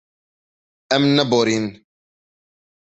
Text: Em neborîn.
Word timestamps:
Em 0.95 1.03
neborîn. 1.15 1.65